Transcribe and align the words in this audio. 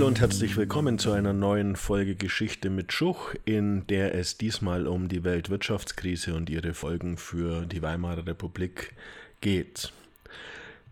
hallo 0.00 0.06
und 0.06 0.20
herzlich 0.20 0.56
willkommen 0.56 0.98
zu 0.98 1.12
einer 1.12 1.34
neuen 1.34 1.76
Folge 1.76 2.14
Geschichte 2.14 2.70
mit 2.70 2.90
Schuch, 2.90 3.34
in 3.44 3.86
der 3.88 4.14
es 4.14 4.38
diesmal 4.38 4.86
um 4.86 5.08
die 5.08 5.24
Weltwirtschaftskrise 5.24 6.34
und 6.34 6.48
ihre 6.48 6.72
Folgen 6.72 7.18
für 7.18 7.66
die 7.66 7.82
Weimarer 7.82 8.26
Republik 8.26 8.94
geht. 9.42 9.92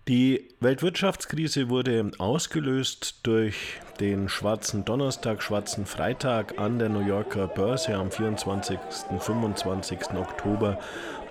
Die 0.09 0.49
Weltwirtschaftskrise 0.61 1.69
wurde 1.69 2.11
ausgelöst 2.17 3.21
durch 3.25 3.79
den 4.01 4.31
schwarzen 4.31 4.87
Donnerstag, 4.87 5.43
schwarzen 5.43 5.85
Freitag 5.85 6.59
an 6.59 6.79
der 6.79 6.89
New 6.89 7.07
Yorker 7.07 7.47
Börse 7.47 7.95
am 7.95 8.11
24. 8.11 8.79
und 9.11 9.23
25. 9.23 10.15
Oktober 10.15 10.79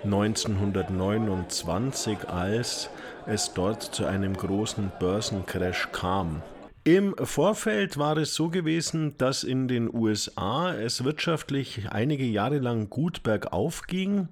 1929, 0.04 2.28
als 2.28 2.88
es 3.26 3.52
dort 3.52 3.82
zu 3.82 4.06
einem 4.06 4.34
großen 4.34 4.92
Börsencrash 5.00 5.88
kam. 5.90 6.40
Im 6.84 7.16
Vorfeld 7.20 7.98
war 7.98 8.16
es 8.16 8.36
so 8.36 8.48
gewesen, 8.48 9.18
dass 9.18 9.42
in 9.42 9.66
den 9.66 9.92
USA 9.92 10.72
es 10.72 11.02
wirtschaftlich 11.02 11.90
einige 11.90 12.24
Jahre 12.24 12.58
lang 12.58 12.88
gut 12.88 13.24
bergauf 13.24 13.88
ging 13.88 14.28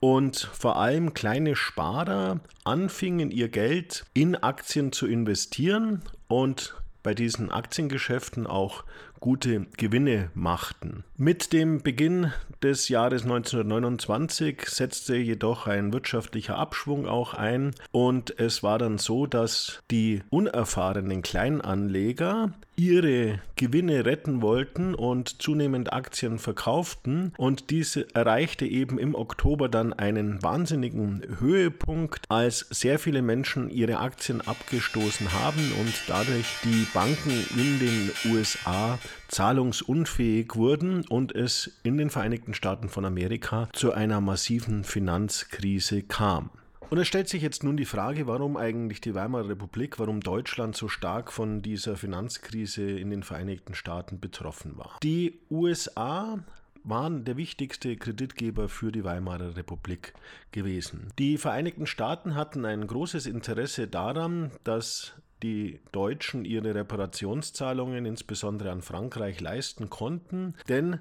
und 0.00 0.38
vor 0.38 0.76
allem 0.76 1.12
kleine 1.12 1.54
Sparer 1.54 2.40
anfingen 2.64 3.30
ihr 3.30 3.48
Geld 3.48 4.06
in 4.14 4.34
Aktien 4.34 4.92
zu 4.92 5.06
investieren 5.06 6.02
und 6.26 6.74
bei 7.02 7.14
diesen 7.14 7.50
Aktiengeschäften 7.50 8.46
auch 8.46 8.84
gute 9.20 9.66
Gewinne 9.76 10.30
machten. 10.34 11.04
Mit 11.16 11.52
dem 11.52 11.82
Beginn 11.82 12.32
des 12.62 12.88
Jahres 12.88 13.22
1929 13.22 14.62
setzte 14.66 15.16
jedoch 15.16 15.66
ein 15.66 15.92
wirtschaftlicher 15.92 16.56
Abschwung 16.56 17.06
auch 17.06 17.34
ein 17.34 17.74
und 17.92 18.38
es 18.38 18.62
war 18.62 18.78
dann 18.78 18.98
so, 18.98 19.26
dass 19.26 19.82
die 19.90 20.22
unerfahrenen 20.30 21.22
Kleinanleger 21.22 22.52
ihre 22.76 23.40
Gewinne 23.56 24.06
retten 24.06 24.40
wollten 24.40 24.94
und 24.94 25.42
zunehmend 25.42 25.92
Aktien 25.92 26.38
verkauften 26.38 27.34
und 27.36 27.68
diese 27.68 28.12
erreichte 28.14 28.64
eben 28.64 28.98
im 28.98 29.14
Oktober 29.14 29.68
dann 29.68 29.92
einen 29.92 30.42
wahnsinnigen 30.42 31.22
Höhepunkt, 31.40 32.24
als 32.30 32.66
sehr 32.70 32.98
viele 32.98 33.20
Menschen 33.20 33.68
ihre 33.68 33.98
Aktien 33.98 34.40
abgestoßen 34.40 35.30
haben 35.32 35.72
und 35.78 35.92
dadurch 36.08 36.46
die 36.64 36.86
Banken 36.94 37.46
in 37.54 37.78
den 37.78 38.10
USA 38.32 38.98
zahlungsunfähig 39.28 40.54
wurden 40.56 41.04
und 41.06 41.34
es 41.34 41.78
in 41.82 41.98
den 41.98 42.10
Vereinigten 42.10 42.54
Staaten 42.54 42.88
von 42.88 43.04
Amerika 43.04 43.68
zu 43.72 43.92
einer 43.92 44.20
massiven 44.20 44.84
Finanzkrise 44.84 46.02
kam. 46.02 46.50
Und 46.90 46.98
es 46.98 47.06
stellt 47.06 47.28
sich 47.28 47.42
jetzt 47.42 47.62
nun 47.62 47.76
die 47.76 47.84
Frage, 47.84 48.26
warum 48.26 48.56
eigentlich 48.56 49.00
die 49.00 49.14
Weimarer 49.14 49.50
Republik, 49.50 50.00
warum 50.00 50.20
Deutschland 50.20 50.74
so 50.74 50.88
stark 50.88 51.32
von 51.32 51.62
dieser 51.62 51.96
Finanzkrise 51.96 52.82
in 52.82 53.10
den 53.10 53.22
Vereinigten 53.22 53.74
Staaten 53.74 54.18
betroffen 54.18 54.76
war. 54.76 54.98
Die 55.00 55.38
USA 55.50 56.40
waren 56.82 57.24
der 57.24 57.36
wichtigste 57.36 57.96
Kreditgeber 57.96 58.68
für 58.68 58.90
die 58.90 59.04
Weimarer 59.04 59.56
Republik 59.56 60.14
gewesen. 60.50 61.12
Die 61.18 61.38
Vereinigten 61.38 61.86
Staaten 61.86 62.34
hatten 62.34 62.64
ein 62.64 62.86
großes 62.86 63.26
Interesse 63.26 63.86
daran, 63.86 64.50
dass 64.64 65.14
die 65.42 65.80
Deutschen 65.92 66.44
ihre 66.44 66.74
Reparationszahlungen 66.74 68.04
insbesondere 68.06 68.70
an 68.70 68.82
Frankreich 68.82 69.40
leisten 69.40 69.90
konnten, 69.90 70.54
denn 70.68 70.98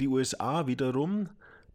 die 0.00 0.08
USA 0.08 0.66
wiederum 0.66 1.28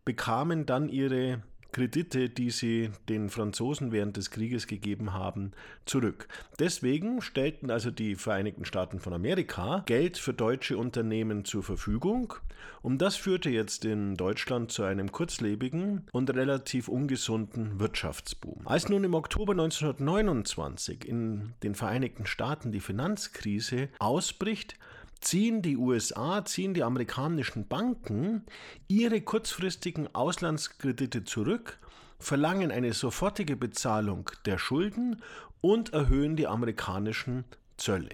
bekamen 0.05 0.65
dann 0.65 0.89
ihre 0.89 1.41
Kredite, 1.71 2.29
die 2.29 2.49
sie 2.49 2.89
den 3.07 3.29
Franzosen 3.29 3.91
während 3.91 4.17
des 4.17 4.31
Krieges 4.31 4.67
gegeben 4.67 5.13
haben, 5.13 5.51
zurück. 5.85 6.27
Deswegen 6.57 7.21
stellten 7.21 7.71
also 7.71 7.91
die 7.91 8.15
Vereinigten 8.15 8.65
Staaten 8.65 8.99
von 8.99 9.13
Amerika 9.13 9.83
Geld 9.85 10.17
für 10.17 10.33
deutsche 10.33 10.77
Unternehmen 10.77 11.45
zur 11.45 11.63
Verfügung 11.63 12.33
und 12.81 13.01
das 13.01 13.15
führte 13.15 13.49
jetzt 13.49 13.85
in 13.85 14.15
Deutschland 14.15 14.71
zu 14.71 14.83
einem 14.83 15.11
kurzlebigen 15.11 16.07
und 16.11 16.29
relativ 16.33 16.87
ungesunden 16.87 17.79
Wirtschaftsboom. 17.79 18.61
Als 18.65 18.89
nun 18.89 19.03
im 19.03 19.13
Oktober 19.13 19.51
1929 19.53 21.05
in 21.05 21.53
den 21.63 21.75
Vereinigten 21.75 22.25
Staaten 22.25 22.71
die 22.71 22.79
Finanzkrise 22.79 23.89
ausbricht, 23.99 24.75
ziehen 25.21 25.61
die 25.61 25.77
USA, 25.77 26.43
ziehen 26.45 26.73
die 26.73 26.83
amerikanischen 26.83 27.67
Banken 27.67 28.43
ihre 28.87 29.21
kurzfristigen 29.21 30.13
Auslandskredite 30.13 31.23
zurück, 31.23 31.79
verlangen 32.19 32.71
eine 32.71 32.93
sofortige 32.93 33.55
Bezahlung 33.55 34.29
der 34.45 34.57
Schulden 34.57 35.21
und 35.61 35.93
erhöhen 35.93 36.35
die 36.35 36.47
amerikanischen 36.47 37.45
Zölle. 37.77 38.09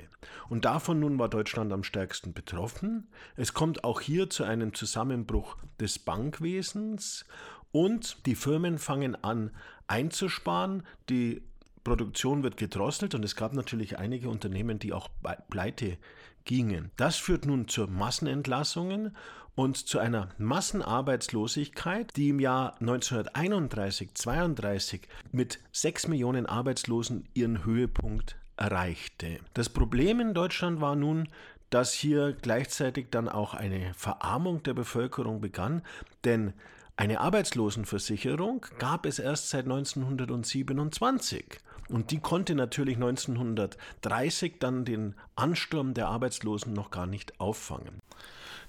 Und 0.49 0.65
davon 0.65 0.99
nun 0.99 1.19
war 1.19 1.29
Deutschland 1.29 1.73
am 1.73 1.83
stärksten 1.83 2.33
betroffen. 2.33 3.07
Es 3.35 3.53
kommt 3.53 3.83
auch 3.83 4.01
hier 4.01 4.29
zu 4.29 4.43
einem 4.43 4.73
Zusammenbruch 4.73 5.57
des 5.79 5.99
Bankwesens 5.99 7.25
und 7.71 8.25
die 8.25 8.35
Firmen 8.35 8.77
fangen 8.77 9.21
an 9.23 9.51
einzusparen, 9.87 10.83
die 11.09 11.43
Produktion 11.85 12.43
wird 12.43 12.57
gedrosselt 12.57 13.15
und 13.15 13.23
es 13.23 13.37
gab 13.37 13.53
natürlich 13.53 13.97
einige 13.97 14.29
Unternehmen, 14.29 14.79
die 14.79 14.91
auch 14.91 15.07
pleite 15.49 15.97
gingen. 16.43 16.91
Das 16.97 17.15
führt 17.15 17.45
nun 17.45 17.69
zu 17.69 17.87
Massenentlassungen 17.87 19.15
und 19.55 19.77
zu 19.77 19.99
einer 19.99 20.27
Massenarbeitslosigkeit, 20.37 22.11
die 22.17 22.27
im 22.29 22.39
Jahr 22.41 22.75
1931-32 22.81 25.03
mit 25.31 25.59
6 25.71 26.09
Millionen 26.09 26.47
Arbeitslosen 26.47 27.29
ihren 27.33 27.63
Höhepunkt 27.63 28.35
erreichte. 28.57 29.39
Das 29.53 29.69
Problem 29.69 30.19
in 30.19 30.33
Deutschland 30.33 30.81
war 30.81 30.95
nun, 30.95 31.29
dass 31.69 31.93
hier 31.93 32.33
gleichzeitig 32.33 33.11
dann 33.11 33.29
auch 33.29 33.53
eine 33.53 33.93
Verarmung 33.93 34.63
der 34.63 34.73
Bevölkerung 34.73 35.39
begann, 35.39 35.83
denn 36.23 36.53
eine 36.97 37.19
Arbeitslosenversicherung 37.19 38.65
gab 38.79 39.05
es 39.05 39.19
erst 39.19 39.49
seit 39.49 39.65
1927. 39.65 41.59
Und 41.89 42.11
die 42.11 42.19
konnte 42.19 42.55
natürlich 42.55 42.95
1930 42.95 44.55
dann 44.59 44.85
den 44.85 45.15
Ansturm 45.35 45.93
der 45.93 46.07
Arbeitslosen 46.07 46.73
noch 46.73 46.89
gar 46.91 47.05
nicht 47.05 47.39
auffangen. 47.39 48.01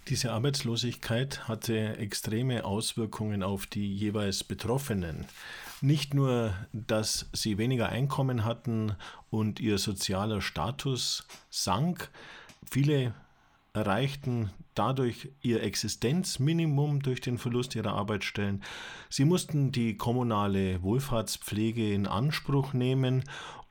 Diese 0.08 0.32
Arbeitslosigkeit 0.32 1.48
hatte 1.48 1.96
extreme 1.96 2.64
Auswirkungen 2.64 3.42
auf 3.42 3.66
die 3.66 3.92
jeweils 3.92 4.44
Betroffenen. 4.44 5.26
Nicht 5.80 6.14
nur, 6.14 6.54
dass 6.72 7.28
sie 7.32 7.58
weniger 7.58 7.88
Einkommen 7.88 8.44
hatten 8.44 8.94
und 9.30 9.58
ihr 9.58 9.78
sozialer 9.78 10.40
Status 10.42 11.26
sank, 11.50 12.10
viele 12.70 13.14
erreichten 13.72 14.50
dadurch 14.78 15.30
ihr 15.40 15.62
Existenzminimum 15.62 17.02
durch 17.02 17.20
den 17.20 17.38
Verlust 17.38 17.74
ihrer 17.74 17.94
Arbeitsstellen. 17.94 18.62
Sie 19.10 19.24
mussten 19.24 19.72
die 19.72 19.96
kommunale 19.96 20.82
Wohlfahrtspflege 20.82 21.92
in 21.92 22.06
Anspruch 22.06 22.72
nehmen 22.72 23.24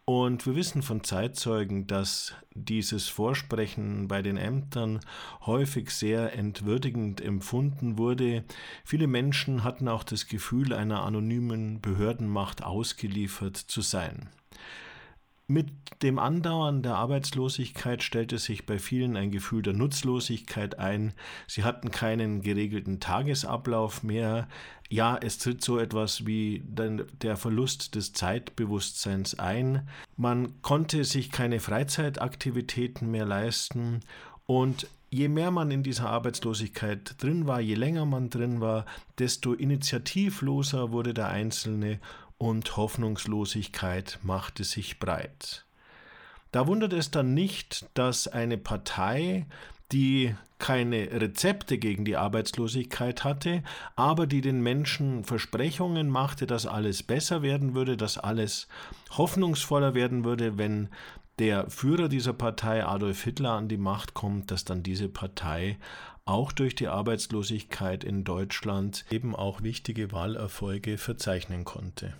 und 0.07 0.45
wir 0.45 0.55
wissen 0.55 0.83
von 0.83 1.03
Zeitzeugen, 1.03 1.87
dass 1.87 2.35
dieses 2.53 3.07
Vorsprechen 3.07 4.07
bei 4.07 4.21
den 4.21 4.37
Ämtern 4.37 4.99
häufig 5.47 5.89
sehr 5.89 6.37
entwürdigend 6.37 7.21
empfunden 7.21 7.97
wurde. 7.97 8.43
Viele 8.83 9.07
Menschen 9.07 9.63
hatten 9.63 9.87
auch 9.87 10.03
das 10.03 10.27
Gefühl, 10.27 10.73
einer 10.73 11.01
anonymen 11.01 11.81
Behördenmacht 11.81 12.63
ausgeliefert 12.63 13.57
zu 13.57 13.81
sein. 13.81 14.29
Mit 15.47 15.67
dem 16.01 16.17
Andauern 16.17 16.81
der 16.81 16.95
Arbeitslosigkeit 16.95 18.01
stellte 18.01 18.39
sich 18.39 18.65
bei 18.65 18.79
vielen 18.79 19.15
ein 19.15 19.29
Gefühl 19.29 19.61
der 19.61 19.73
Nutzlosigkeit 19.73 20.79
ein. 20.79 21.13
Sie 21.45 21.63
hatten 21.63 21.91
keinen 21.91 22.41
geregelten 22.41 22.99
Tagesablauf 22.99 24.01
mehr. 24.01 24.47
Ja, 24.89 25.15
es 25.21 25.37
tritt 25.37 25.63
so 25.63 25.77
etwas 25.77 26.25
wie 26.25 26.63
der 26.65 27.37
Verlust 27.37 27.93
des 27.93 28.13
Zeitbewusstseins 28.13 29.37
ein. 29.37 29.87
Man 30.17 30.61
konnte 30.63 31.03
sich 31.03 31.31
keine 31.31 31.59
Freizeitaktivitäten 31.59 33.11
mehr 33.11 33.25
leisten 33.25 33.99
und 34.47 34.87
je 35.11 35.27
mehr 35.27 35.51
man 35.51 35.69
in 35.69 35.83
dieser 35.83 36.09
Arbeitslosigkeit 36.09 37.21
drin 37.21 37.45
war, 37.45 37.61
je 37.61 37.75
länger 37.75 38.05
man 38.05 38.31
drin 38.31 38.61
war, 38.61 38.85
desto 39.19 39.53
initiativloser 39.53 40.91
wurde 40.91 41.13
der 41.13 41.29
Einzelne 41.29 41.99
und 42.37 42.77
Hoffnungslosigkeit 42.77 44.19
machte 44.23 44.63
sich 44.63 44.99
breit. 44.99 45.65
Da 46.51 46.67
wundert 46.67 46.93
es 46.93 47.11
dann 47.11 47.33
nicht, 47.33 47.85
dass 47.93 48.27
eine 48.27 48.57
Partei, 48.57 49.45
die 49.91 50.35
keine 50.57 51.11
Rezepte 51.11 51.77
gegen 51.77 52.05
die 52.05 52.15
Arbeitslosigkeit 52.15 53.23
hatte, 53.23 53.61
aber 53.95 54.25
die 54.25 54.41
den 54.41 54.61
Menschen 54.61 55.23
Versprechungen 55.23 56.09
machte, 56.09 56.47
dass 56.47 56.65
alles 56.65 57.03
besser 57.03 57.41
werden 57.41 57.75
würde, 57.75 57.97
dass 57.97 58.17
alles 58.17 58.67
hoffnungsvoller 59.11 59.93
werden 59.93 60.23
würde, 60.23 60.57
wenn 60.57 60.89
der 61.39 61.69
Führer 61.69 62.07
dieser 62.07 62.33
Partei 62.33 62.85
Adolf 62.85 63.23
Hitler 63.23 63.51
an 63.51 63.67
die 63.67 63.77
Macht 63.77 64.13
kommt, 64.13 64.51
dass 64.51 64.63
dann 64.63 64.83
diese 64.83 65.09
Partei 65.09 65.77
auch 66.25 66.51
durch 66.51 66.75
die 66.75 66.87
Arbeitslosigkeit 66.87 68.03
in 68.03 68.23
Deutschland 68.23 69.05
eben 69.11 69.35
auch 69.35 69.61
wichtige 69.61 70.11
Wahlerfolge 70.11 70.97
verzeichnen 70.97 71.63
konnte. 71.63 72.13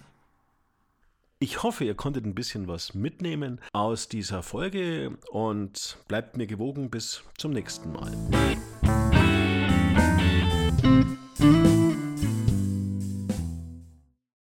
Ich 1.40 1.64
hoffe, 1.64 1.84
ihr 1.84 1.96
konntet 1.96 2.26
ein 2.26 2.36
bisschen 2.36 2.68
was 2.68 2.94
mitnehmen 2.94 3.60
aus 3.74 4.08
dieser 4.08 4.42
Folge 4.42 5.18
und 5.32 5.98
bleibt 6.08 6.38
mir 6.38 6.48
gewogen 6.48 6.90
bis 6.90 7.24
zum 7.38 7.52
nächsten 7.52 7.92
Mal. 7.92 8.16